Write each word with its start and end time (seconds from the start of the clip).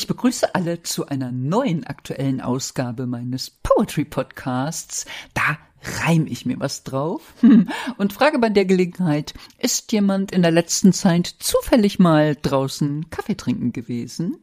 Ich 0.00 0.06
begrüße 0.06 0.54
alle 0.54 0.82
zu 0.82 1.08
einer 1.08 1.30
neuen 1.30 1.84
aktuellen 1.84 2.40
Ausgabe 2.40 3.06
meines 3.06 3.50
Poetry 3.50 4.06
Podcasts. 4.06 5.04
Da 5.34 5.58
reim 6.06 6.26
ich 6.26 6.46
mir 6.46 6.58
was 6.58 6.84
drauf 6.84 7.34
und 7.98 8.12
frage 8.14 8.38
bei 8.38 8.48
der 8.48 8.64
Gelegenheit, 8.64 9.34
ist 9.58 9.92
jemand 9.92 10.32
in 10.32 10.40
der 10.40 10.52
letzten 10.52 10.94
Zeit 10.94 11.26
zufällig 11.26 11.98
mal 11.98 12.34
draußen 12.34 13.10
Kaffee 13.10 13.34
trinken 13.34 13.74
gewesen? 13.74 14.38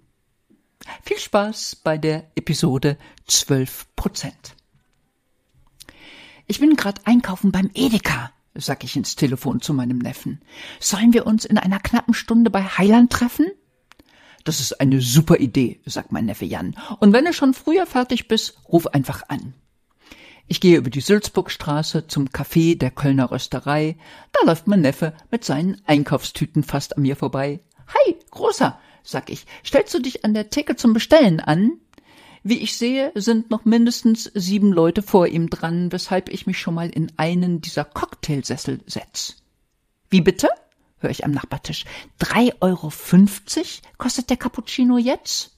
Viel 1.01 1.17
Spaß 1.17 1.77
bei 1.77 1.97
der 1.97 2.29
Episode 2.35 2.99
12 3.25 3.87
Prozent. 3.95 4.55
Ich 6.45 6.59
bin 6.59 6.75
gerade 6.75 7.01
einkaufen 7.05 7.51
beim 7.51 7.71
Edeka, 7.73 8.29
sag 8.53 8.83
ich 8.83 8.95
ins 8.95 9.15
Telefon 9.15 9.59
zu 9.59 9.73
meinem 9.73 9.97
Neffen. 9.97 10.39
Sollen 10.79 11.13
wir 11.13 11.25
uns 11.25 11.45
in 11.45 11.57
einer 11.57 11.79
knappen 11.79 12.13
Stunde 12.13 12.51
bei 12.51 12.61
Heiland 12.61 13.11
treffen? 13.11 13.47
Das 14.47 14.61
ist 14.61 14.79
eine 14.79 15.01
super 15.01 15.39
Idee, 15.39 15.81
sagt 15.85 16.13
mein 16.13 16.27
Neffe 16.27 16.45
Jan. 16.45 16.73
Und 17.01 17.11
wenn 17.11 17.25
du 17.25 17.33
schon 17.33 17.53
früher 17.53 17.85
fertig 17.85 18.29
bist, 18.29 18.57
ruf 18.69 18.87
einfach 18.87 19.23
an. 19.27 19.53
Ich 20.47 20.61
gehe 20.61 20.77
über 20.77 20.89
die 20.89 21.01
Sülzburgstraße 21.01 22.07
zum 22.07 22.29
Café 22.29 22.77
der 22.77 22.91
Kölner 22.91 23.29
Rösterei. 23.29 23.97
Da 24.31 24.45
läuft 24.45 24.65
mein 24.67 24.79
Neffe 24.79 25.13
mit 25.31 25.43
seinen 25.43 25.81
Einkaufstüten 25.85 26.63
fast 26.63 26.95
an 26.95 27.03
mir 27.03 27.17
vorbei. 27.17 27.59
Hi, 27.87 28.15
Großer, 28.31 28.79
sag 29.03 29.29
ich, 29.29 29.45
stellst 29.65 29.93
du 29.93 29.99
dich 29.99 30.23
an 30.23 30.33
der 30.33 30.49
Theke 30.49 30.77
zum 30.77 30.93
Bestellen 30.93 31.41
an? 31.41 31.73
Wie 32.41 32.59
ich 32.59 32.77
sehe, 32.77 33.11
sind 33.15 33.51
noch 33.51 33.65
mindestens 33.65 34.31
sieben 34.33 34.71
Leute 34.71 35.01
vor 35.01 35.27
ihm 35.27 35.49
dran, 35.49 35.91
weshalb 35.91 36.29
ich 36.29 36.47
mich 36.47 36.57
schon 36.57 36.75
mal 36.75 36.89
in 36.89 37.11
einen 37.17 37.59
dieser 37.59 37.83
Cocktailsessel 37.83 38.79
setz. 38.85 39.43
Wie 40.09 40.21
bitte? 40.21 40.47
Höre 40.99 41.09
ich 41.09 41.25
am 41.25 41.31
Nachbartisch. 41.31 41.85
Drei 42.19 42.53
Euro 42.59 42.89
fünfzig 42.89 43.81
kostet 43.97 44.29
der 44.29 44.37
Cappuccino 44.37 44.97
jetzt? 44.97 45.57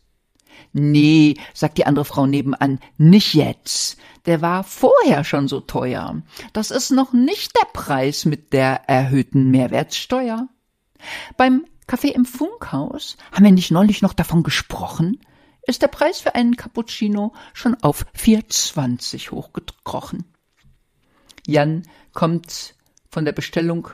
Nee, 0.74 1.36
sagt 1.54 1.78
die 1.78 1.86
andere 1.86 2.06
Frau 2.06 2.26
nebenan, 2.26 2.80
nicht 2.98 3.34
jetzt. 3.34 3.98
Der 4.26 4.42
war 4.42 4.64
vorher 4.64 5.24
schon 5.24 5.48
so 5.48 5.62
teuer. 5.62 6.22
Das 6.54 6.70
ist 6.70 6.92
noch 6.92 7.14
nicht 7.14 7.56
der 7.56 7.66
Preis 7.74 8.26
mit 8.26 8.54
der 8.54 8.88
erhöhten 8.88 9.50
Mehrwertsteuer. 9.52 10.48
Beim 11.38 11.66
Kaffee 11.88 12.12
im 12.12 12.26
Funkhaus 12.26 13.18
haben 13.32 13.46
wir 13.46 13.52
nicht 13.52 13.72
neulich 13.72 14.02
noch 14.02 14.14
davon 14.14 14.44
gesprochen? 14.44 15.20
Ist 15.66 15.82
der 15.82 15.88
Preis 15.88 16.20
für 16.20 16.36
einen 16.36 16.56
Cappuccino 16.56 17.34
schon 17.54 17.76
auf 17.82 18.06
4,20 18.16 19.32
hochgekrochen. 19.32 20.26
Jan 21.48 21.84
kommt 22.14 22.76
von 23.10 23.26
der 23.26 23.32
Bestellung 23.32 23.90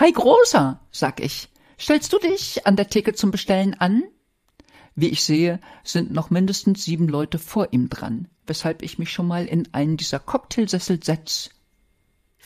Hi 0.00 0.12
Großer, 0.12 0.78
sag 0.92 1.18
ich, 1.18 1.48
stellst 1.76 2.12
du 2.12 2.20
dich 2.20 2.68
an 2.68 2.76
der 2.76 2.88
Theke 2.88 3.14
zum 3.14 3.32
Bestellen 3.32 3.74
an? 3.80 4.04
Wie 4.94 5.08
ich 5.08 5.24
sehe, 5.24 5.58
sind 5.82 6.12
noch 6.12 6.30
mindestens 6.30 6.84
sieben 6.84 7.08
Leute 7.08 7.40
vor 7.40 7.72
ihm 7.72 7.88
dran, 7.88 8.28
weshalb 8.46 8.82
ich 8.82 9.00
mich 9.00 9.10
schon 9.10 9.26
mal 9.26 9.46
in 9.46 9.66
einen 9.74 9.96
dieser 9.96 10.20
Cocktailsessel 10.20 11.02
setz. 11.02 11.50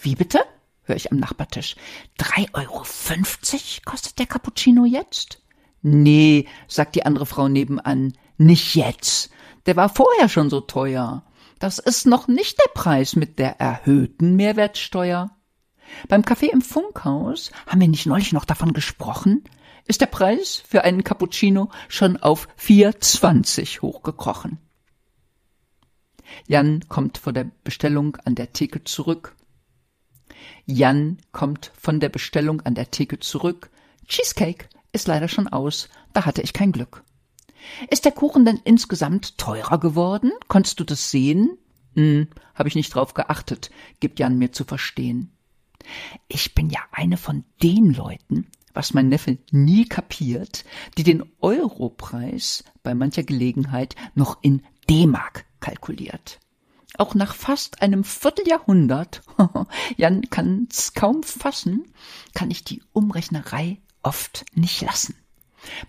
Wie 0.00 0.14
bitte? 0.14 0.40
hör 0.84 0.96
ich 0.96 1.12
am 1.12 1.18
Nachbartisch. 1.18 1.76
Drei 2.16 2.46
Euro 2.54 2.84
fünfzig 2.84 3.82
kostet 3.84 4.18
der 4.18 4.26
Cappuccino 4.26 4.86
jetzt? 4.86 5.42
Nee, 5.82 6.48
sagt 6.68 6.94
die 6.94 7.04
andere 7.04 7.26
Frau 7.26 7.48
nebenan, 7.48 8.14
nicht 8.38 8.74
jetzt. 8.76 9.30
Der 9.66 9.76
war 9.76 9.90
vorher 9.90 10.30
schon 10.30 10.48
so 10.48 10.62
teuer. 10.62 11.22
Das 11.58 11.78
ist 11.78 12.06
noch 12.06 12.28
nicht 12.28 12.58
der 12.64 12.72
Preis 12.72 13.14
mit 13.14 13.38
der 13.38 13.60
erhöhten 13.60 14.36
Mehrwertsteuer. 14.36 15.36
Beim 16.08 16.22
Café 16.22 16.46
im 16.46 16.62
Funkhaus 16.62 17.50
haben 17.66 17.80
wir 17.80 17.88
nicht 17.88 18.06
neulich 18.06 18.32
noch 18.32 18.44
davon 18.44 18.72
gesprochen? 18.72 19.44
Ist 19.86 20.00
der 20.00 20.06
Preis 20.06 20.62
für 20.66 20.84
einen 20.84 21.04
Cappuccino 21.04 21.70
schon 21.88 22.16
auf 22.16 22.48
4,20 22.58 23.82
hochgekrochen. 23.82 24.58
Jan 26.46 26.84
kommt 26.88 27.18
vor 27.18 27.32
der 27.32 27.50
Bestellung 27.64 28.16
an 28.24 28.34
der 28.34 28.52
Theke 28.52 28.84
zurück. 28.84 29.36
Jan 30.64 31.18
kommt 31.32 31.72
von 31.78 32.00
der 32.00 32.08
Bestellung 32.08 32.60
an 32.62 32.74
der 32.74 32.90
Theke 32.90 33.18
zurück. 33.18 33.70
Cheesecake 34.06 34.68
ist 34.92 35.08
leider 35.08 35.28
schon 35.28 35.48
aus, 35.48 35.88
da 36.12 36.24
hatte 36.24 36.42
ich 36.42 36.52
kein 36.52 36.72
Glück. 36.72 37.04
Ist 37.90 38.04
der 38.04 38.12
Kuchen 38.12 38.44
denn 38.44 38.60
insgesamt 38.64 39.38
teurer 39.38 39.78
geworden? 39.78 40.32
Konntest 40.48 40.80
du 40.80 40.84
das 40.84 41.10
sehen? 41.10 41.58
Hm, 41.94 42.28
hab 42.54 42.66
ich 42.66 42.74
nicht 42.74 42.94
drauf 42.94 43.14
geachtet, 43.14 43.70
gibt 44.00 44.18
Jan 44.18 44.38
mir 44.38 44.52
zu 44.52 44.64
verstehen. 44.64 45.31
Ich 46.28 46.54
bin 46.54 46.70
ja 46.70 46.80
eine 46.92 47.16
von 47.16 47.44
den 47.62 47.92
Leuten, 47.92 48.46
was 48.74 48.94
mein 48.94 49.08
Neffe 49.08 49.38
nie 49.50 49.86
kapiert, 49.86 50.64
die 50.96 51.02
den 51.02 51.24
Europreis 51.40 52.64
bei 52.82 52.94
mancher 52.94 53.22
Gelegenheit 53.22 53.96
noch 54.14 54.38
in 54.42 54.62
D-Mark 54.88 55.44
kalkuliert. 55.60 56.40
Auch 56.98 57.14
nach 57.14 57.34
fast 57.34 57.80
einem 57.80 58.04
Vierteljahrhundert, 58.04 59.22
Jan 59.96 60.28
kann's 60.28 60.92
kaum 60.92 61.22
fassen, 61.22 61.84
kann 62.34 62.50
ich 62.50 62.64
die 62.64 62.82
Umrechnerei 62.92 63.80
oft 64.02 64.44
nicht 64.54 64.82
lassen. 64.82 65.14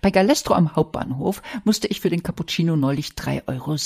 Bei 0.00 0.10
Galestro 0.10 0.54
am 0.54 0.76
Hauptbahnhof 0.76 1.42
musste 1.64 1.88
ich 1.88 2.00
für 2.00 2.10
den 2.10 2.22
Cappuccino 2.22 2.76
neulich 2.76 3.10
3,60 3.10 3.48
Euro 3.48 3.76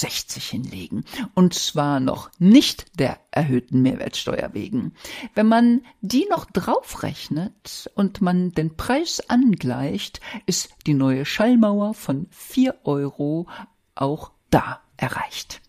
hinlegen. 0.51 1.05
Und 1.35 1.55
zwar 1.55 2.01
noch 2.01 2.31
nicht 2.39 2.99
der 2.99 3.19
erhöhten 3.31 3.83
Mehrwertsteuer 3.83 4.51
wegen. 4.53 4.95
Wenn 5.35 5.47
man 5.47 5.83
die 6.01 6.27
noch 6.31 6.45
draufrechnet 6.47 7.91
und 7.95 8.21
man 8.21 8.53
den 8.53 8.77
Preis 8.77 9.23
angleicht, 9.29 10.21
ist 10.47 10.71
die 10.87 10.95
neue 10.95 11.25
Schallmauer 11.25 11.95
von 11.95 12.27
4 12.31 12.75
Euro 12.85 13.47
auch 13.95 14.33
da 14.51 14.81
erreicht. 14.97 15.61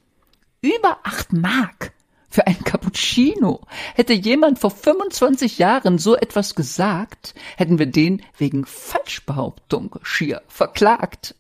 Über 0.62 1.00
acht 1.04 1.32
Mark 1.32 1.94
für 2.40 2.48
ein 2.48 2.64
Cappuccino. 2.64 3.60
Hätte 3.96 4.14
jemand 4.14 4.60
vor 4.60 4.72
25 4.72 5.58
Jahren 5.58 5.98
so 5.98 6.16
etwas 6.16 6.56
gesagt, 6.56 7.36
hätten 7.58 7.80
wir 7.80 7.86
den 7.86 8.22
wegen 8.38 8.66
Falschbehauptung 8.66 10.00
schier 10.04 10.42
verklagt. 10.48 11.36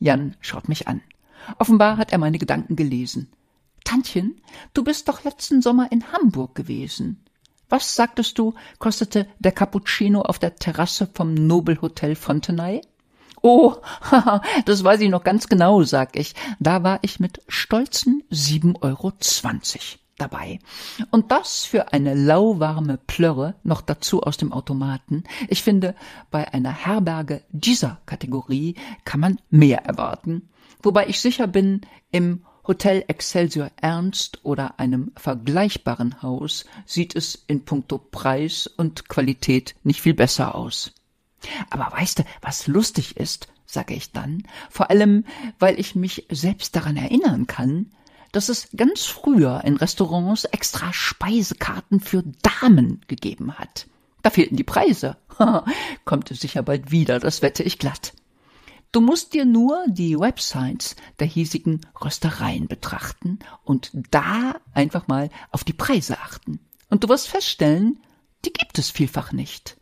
Jan 0.00 0.34
schaut 0.40 0.68
mich 0.68 0.88
an. 0.88 1.00
Offenbar 1.60 1.96
hat 1.96 2.10
er 2.10 2.18
meine 2.18 2.38
Gedanken 2.38 2.74
gelesen. 2.74 3.30
Tantchen, 3.84 4.40
du 4.74 4.82
bist 4.82 5.08
doch 5.08 5.22
letzten 5.22 5.62
Sommer 5.62 5.92
in 5.92 6.12
Hamburg 6.12 6.56
gewesen. 6.56 7.24
Was, 7.68 7.94
sagtest 7.94 8.36
du, 8.36 8.54
kostete 8.80 9.28
der 9.38 9.52
Cappuccino 9.52 10.22
auf 10.22 10.40
der 10.40 10.56
Terrasse 10.56 11.08
vom 11.14 11.34
Nobelhotel 11.34 12.16
Fontenay? 12.16 12.80
Oh, 13.42 13.76
haha, 14.10 14.42
das 14.64 14.82
weiß 14.84 15.00
ich 15.00 15.10
noch 15.10 15.24
ganz 15.24 15.48
genau, 15.48 15.82
sag 15.82 16.16
ich. 16.16 16.34
Da 16.58 16.82
war 16.82 16.98
ich 17.02 17.20
mit 17.20 17.42
stolzen 17.48 18.22
sieben 18.30 18.76
Euro 18.76 19.12
zwanzig 19.18 19.98
dabei. 20.18 20.58
Und 21.10 21.30
das 21.30 21.64
für 21.64 21.92
eine 21.92 22.14
lauwarme 22.14 22.98
Plörre, 22.98 23.54
noch 23.62 23.80
dazu 23.80 24.22
aus 24.22 24.36
dem 24.36 24.52
Automaten. 24.52 25.24
Ich 25.48 25.62
finde, 25.62 25.94
bei 26.30 26.52
einer 26.52 26.72
Herberge 26.72 27.42
dieser 27.50 28.00
Kategorie 28.06 28.74
kann 29.04 29.20
man 29.20 29.40
mehr 29.50 29.84
erwarten. 29.84 30.48
Wobei 30.82 31.06
ich 31.06 31.20
sicher 31.20 31.46
bin, 31.46 31.82
im 32.10 32.44
Hotel 32.66 33.04
Excelsior 33.08 33.70
Ernst 33.76 34.40
oder 34.44 34.78
einem 34.78 35.12
vergleichbaren 35.16 36.20
Haus 36.20 36.66
sieht 36.84 37.16
es 37.16 37.44
in 37.46 37.64
puncto 37.64 37.96
Preis 37.96 38.66
und 38.66 39.08
Qualität 39.08 39.74
nicht 39.84 40.02
viel 40.02 40.14
besser 40.14 40.54
aus. 40.54 40.92
Aber 41.70 41.90
weißt 41.96 42.20
du, 42.20 42.24
was 42.40 42.66
lustig 42.66 43.16
ist, 43.16 43.48
sage 43.66 43.94
ich 43.94 44.12
dann, 44.12 44.44
vor 44.70 44.90
allem, 44.90 45.24
weil 45.58 45.78
ich 45.78 45.94
mich 45.94 46.26
selbst 46.30 46.74
daran 46.74 46.96
erinnern 46.96 47.46
kann, 47.46 47.90
dass 48.32 48.48
es 48.48 48.68
ganz 48.76 49.04
früher 49.04 49.62
in 49.64 49.76
Restaurants 49.76 50.44
extra 50.44 50.92
Speisekarten 50.92 52.00
für 52.00 52.22
Damen 52.60 53.00
gegeben 53.06 53.54
hat. 53.58 53.86
Da 54.22 54.30
fehlten 54.30 54.56
die 54.56 54.64
Preise. 54.64 55.16
Kommt 56.04 56.30
es 56.30 56.40
sicher 56.40 56.62
bald 56.62 56.90
wieder, 56.90 57.20
das 57.20 57.42
wette 57.42 57.62
ich 57.62 57.78
glatt. 57.78 58.12
Du 58.90 59.00
musst 59.00 59.34
dir 59.34 59.44
nur 59.44 59.84
die 59.86 60.18
Websites 60.18 60.96
der 61.18 61.26
hiesigen 61.26 61.82
Röstereien 62.02 62.68
betrachten 62.68 63.38
und 63.64 63.90
da 64.10 64.56
einfach 64.72 65.08
mal 65.08 65.30
auf 65.50 65.62
die 65.62 65.74
Preise 65.74 66.18
achten. 66.18 66.58
Und 66.88 67.04
du 67.04 67.08
wirst 67.08 67.28
feststellen, 67.28 68.00
die 68.44 68.52
gibt 68.52 68.78
es 68.78 68.90
vielfach 68.90 69.32
nicht. 69.32 69.77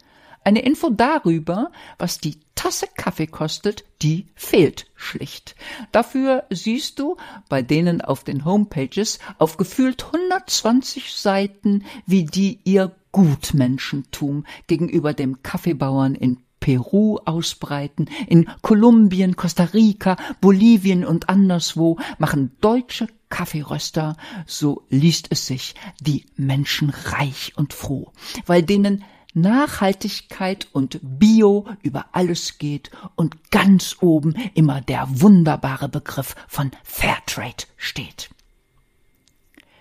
Eine 0.46 0.60
Info 0.60 0.90
darüber, 0.90 1.72
was 1.98 2.20
die 2.20 2.38
Tasse 2.54 2.86
Kaffee 2.96 3.26
kostet, 3.26 3.84
die 4.00 4.26
fehlt 4.36 4.86
schlicht. 4.94 5.56
Dafür 5.90 6.44
siehst 6.50 7.00
du 7.00 7.16
bei 7.48 7.62
denen 7.62 8.00
auf 8.00 8.22
den 8.22 8.44
Homepages 8.44 9.18
auf 9.38 9.56
gefühlt 9.56 10.04
120 10.04 11.14
Seiten, 11.14 11.84
wie 12.06 12.26
die 12.26 12.60
ihr 12.62 12.94
Gutmenschentum 13.10 14.46
gegenüber 14.68 15.14
dem 15.14 15.42
Kaffeebauern 15.42 16.14
in 16.14 16.38
Peru 16.60 17.18
ausbreiten, 17.24 18.08
in 18.28 18.48
Kolumbien, 18.62 19.34
Costa 19.34 19.64
Rica, 19.64 20.16
Bolivien 20.40 21.04
und 21.04 21.28
anderswo 21.28 21.98
machen 22.18 22.56
deutsche 22.60 23.08
Kaffeeröster, 23.30 24.16
so 24.46 24.86
liest 24.90 25.26
es 25.30 25.48
sich, 25.48 25.74
die 26.00 26.24
Menschen 26.36 26.90
reich 26.90 27.52
und 27.56 27.72
froh, 27.72 28.12
weil 28.46 28.62
denen 28.62 29.02
Nachhaltigkeit 29.36 30.66
und 30.72 30.98
Bio 31.02 31.66
über 31.82 32.06
alles 32.12 32.56
geht 32.58 32.90
und 33.16 33.50
ganz 33.50 33.96
oben 34.00 34.34
immer 34.54 34.80
der 34.80 35.06
wunderbare 35.20 35.88
Begriff 35.88 36.34
von 36.48 36.70
Fairtrade 36.82 37.64
steht. 37.76 38.30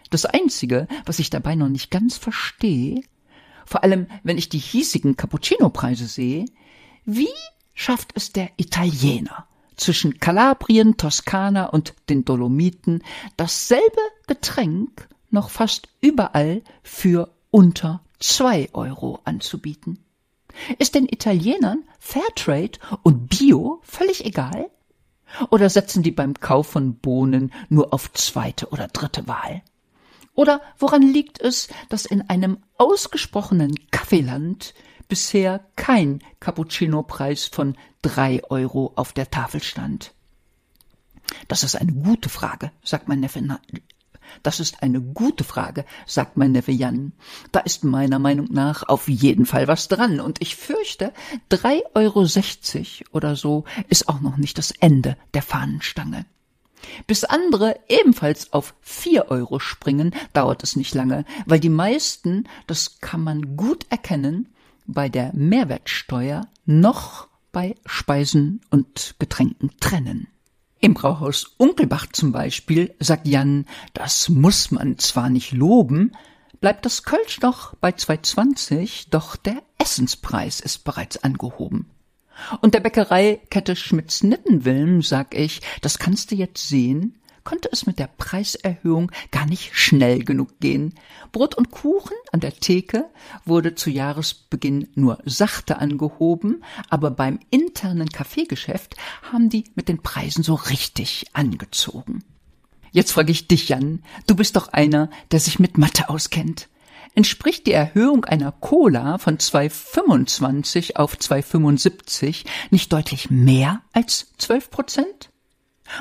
Das 0.09 0.25
Einzige, 0.25 0.87
was 1.05 1.19
ich 1.19 1.29
dabei 1.29 1.55
noch 1.55 1.69
nicht 1.69 1.89
ganz 1.89 2.17
verstehe, 2.17 3.01
vor 3.65 3.83
allem 3.83 4.07
wenn 4.23 4.37
ich 4.37 4.49
die 4.49 4.59
hiesigen 4.59 5.15
Cappuccino-Preise 5.15 6.07
sehe, 6.07 6.45
wie 7.05 7.27
schafft 7.73 8.11
es 8.15 8.33
der 8.33 8.49
Italiener, 8.57 9.47
zwischen 9.77 10.19
Kalabrien, 10.19 10.97
Toskana 10.97 11.67
und 11.67 11.93
den 12.09 12.25
Dolomiten 12.25 13.03
dasselbe 13.37 14.01
Getränk 14.27 15.07
noch 15.29 15.49
fast 15.49 15.87
überall 16.01 16.61
für 16.83 17.33
unter 17.51 18.04
zwei 18.19 18.69
Euro 18.73 19.19
anzubieten. 19.23 20.03
Ist 20.79 20.95
den 20.95 21.07
Italienern 21.07 21.83
Fairtrade 21.99 22.79
und 23.03 23.27
Bio 23.29 23.81
völlig 23.83 24.25
egal? 24.25 24.69
Oder 25.49 25.69
setzen 25.69 26.03
die 26.03 26.11
beim 26.11 26.33
Kauf 26.35 26.67
von 26.67 26.95
Bohnen 26.95 27.51
nur 27.69 27.93
auf 27.93 28.13
zweite 28.13 28.69
oder 28.69 28.87
dritte 28.87 29.27
Wahl? 29.27 29.63
Oder 30.33 30.61
woran 30.77 31.01
liegt 31.01 31.41
es, 31.41 31.69
dass 31.89 32.05
in 32.05 32.29
einem 32.29 32.57
ausgesprochenen 32.77 33.89
Kaffeeland 33.91 34.73
bisher 35.07 35.65
kein 35.75 36.21
Cappuccino-Preis 36.39 37.45
von 37.45 37.77
drei 38.01 38.43
Euro 38.49 38.93
auf 38.95 39.13
der 39.13 39.31
Tafel 39.31 39.63
stand? 39.63 40.13
Das 41.47 41.63
ist 41.63 41.75
eine 41.75 41.93
gute 41.93 42.29
Frage, 42.29 42.71
sagt 42.83 43.07
mein 43.07 43.21
Neffe 43.21 43.41
das 44.43 44.59
ist 44.59 44.83
eine 44.83 45.01
gute 45.01 45.43
Frage, 45.43 45.85
sagt 46.05 46.37
mein 46.37 46.51
Neffe 46.51 46.71
Jan. 46.71 47.13
Da 47.51 47.59
ist 47.59 47.83
meiner 47.83 48.19
Meinung 48.19 48.47
nach 48.51 48.83
auf 48.83 49.07
jeden 49.07 49.45
Fall 49.45 49.67
was 49.67 49.87
dran, 49.87 50.19
und 50.19 50.41
ich 50.41 50.55
fürchte, 50.55 51.13
drei 51.49 51.81
Euro 51.93 52.25
sechzig 52.25 53.05
oder 53.11 53.35
so 53.35 53.65
ist 53.89 54.09
auch 54.09 54.21
noch 54.21 54.37
nicht 54.37 54.57
das 54.57 54.71
Ende 54.71 55.17
der 55.33 55.41
Fahnenstange. 55.41 56.25
Bis 57.07 57.23
andere 57.23 57.79
ebenfalls 57.87 58.53
auf 58.53 58.75
vier 58.81 59.31
Euro 59.31 59.59
springen, 59.59 60.13
dauert 60.33 60.63
es 60.63 60.75
nicht 60.75 60.93
lange, 60.93 61.25
weil 61.45 61.59
die 61.59 61.69
meisten, 61.69 62.47
das 62.67 62.99
kann 62.99 63.21
man 63.21 63.55
gut 63.55 63.85
erkennen, 63.89 64.49
bei 64.85 65.09
der 65.09 65.31
Mehrwertsteuer 65.33 66.47
noch 66.65 67.27
bei 67.51 67.75
Speisen 67.85 68.61
und 68.69 69.15
Getränken 69.17 69.71
trennen. 69.79 70.27
Im 70.79 70.93
Brauhaus 70.93 71.55
Unkelbach 71.57 72.07
zum 72.11 72.31
Beispiel, 72.31 72.93
sagt 72.99 73.27
Jan, 73.27 73.65
das 73.93 74.29
muss 74.29 74.71
man 74.71 74.97
zwar 74.97 75.29
nicht 75.29 75.51
loben, 75.51 76.11
bleibt 76.59 76.85
das 76.85 77.03
Kölsch 77.03 77.39
doch 77.39 77.75
bei 77.75 77.89
2,20, 77.89 79.07
doch 79.09 79.35
der 79.35 79.61
Essenspreis 79.77 80.59
ist 80.59 80.83
bereits 80.83 81.23
angehoben. 81.23 81.89
Und 82.61 82.73
der 82.73 82.81
Bäckereikette 82.81 83.75
Schmitz-Nittenwilm, 83.75 85.01
sag 85.01 85.33
ich, 85.35 85.61
das 85.81 85.99
kannst 85.99 86.31
du 86.31 86.35
jetzt 86.35 86.67
sehen, 86.67 87.17
konnte 87.45 87.69
es 87.71 87.85
mit 87.85 87.99
der 87.99 88.07
Preiserhöhung 88.07 89.11
gar 89.31 89.45
nicht 89.45 89.73
schnell 89.75 90.25
genug 90.25 90.59
gehen. 90.59 90.93
Brot 91.31 91.55
und 91.55 91.71
Kuchen 91.71 92.17
an 92.33 92.41
der 92.41 92.53
Theke 92.53 93.05
wurde 93.45 93.75
zu 93.75 93.89
Jahresbeginn 93.89 94.89
nur 94.95 95.19
sachte 95.23 95.77
angehoben, 95.77 96.63
aber 96.89 97.11
beim 97.11 97.39
internen 97.51 98.09
Kaffeegeschäft 98.09 98.95
haben 99.31 99.49
die 99.49 99.63
mit 99.75 99.87
den 99.87 100.01
Preisen 100.01 100.43
so 100.43 100.55
richtig 100.55 101.27
angezogen. 101.31 102.23
Jetzt 102.91 103.11
frage 103.11 103.31
ich 103.31 103.47
dich, 103.47 103.69
Jan, 103.69 104.03
du 104.27 104.35
bist 104.35 104.55
doch 104.55 104.69
einer, 104.69 105.09
der 105.31 105.39
sich 105.39 105.59
mit 105.59 105.77
Mathe 105.77 106.09
auskennt. 106.09 106.67
Entspricht 107.13 107.67
die 107.67 107.71
Erhöhung 107.71 108.25
einer 108.25 108.51
Cola 108.51 109.17
von 109.17 109.37
2,25 109.37 110.95
auf 110.97 111.15
2,75 111.15 112.45
nicht 112.71 112.91
deutlich 112.91 113.29
mehr 113.29 113.81
als 113.93 114.33
12 114.37 114.69
Prozent? 114.69 115.29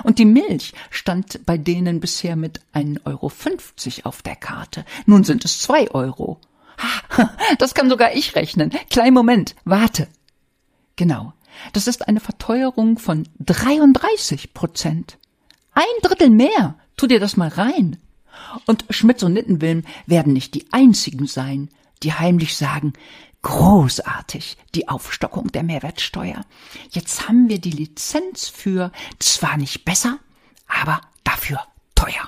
Und 0.03 0.19
die 0.19 0.25
Milch 0.25 0.73
stand 0.91 1.45
bei 1.47 1.59
denen 1.59 2.01
bisher 2.01 2.37
mit 2.37 2.61
1,50 2.75 3.05
Euro 3.07 4.09
auf 4.09 4.23
der 4.23 4.37
Karte. 4.37 4.85
Nun 5.07 5.25
sind 5.25 5.45
es 5.45 5.59
zwei 5.59 5.91
Euro. 5.91 6.41
Ha, 6.79 7.31
das 7.59 7.75
kann 7.75 7.89
sogar 7.89 8.15
ich 8.15 8.35
rechnen. 8.35 8.71
Klein 8.91 9.15
Moment, 9.15 9.55
warte. 9.65 10.09
Genau, 10.97 11.33
das 11.73 11.87
ist 11.87 12.09
eine 12.09 12.21
Verteuerung 12.21 12.99
von 12.99 13.29
33 13.41 14.55
Prozent. 14.55 15.19
Ein 15.73 15.85
Drittel 16.03 16.31
mehr. 16.31 16.77
Tu 16.97 17.07
dir 17.07 17.21
das 17.21 17.37
mal 17.37 17.49
rein. 17.49 17.99
Und 18.67 18.85
Schmitz 18.91 19.23
und 19.23 19.33
Nittenwilm 19.33 19.83
werden 20.07 20.33
nicht 20.33 20.55
die 20.55 20.67
einzigen 20.73 21.27
sein, 21.27 21.69
die 22.03 22.13
heimlich 22.13 22.57
sagen, 22.57 22.93
Großartig, 23.45 24.57
die 24.75 24.89
Aufstockung 24.89 25.49
der 25.53 25.63
Mehrwertsteuer. 25.63 26.41
Jetzt 26.91 27.29
haben 27.29 27.51
wir 27.51 27.61
die 27.61 27.73
Lizenz 27.73 28.49
für 28.49 28.91
zwar 29.19 29.59
nicht 29.59 29.85
besser, 29.85 30.19
aber 30.67 31.03
dafür 31.25 31.61
teuer. 31.95 32.27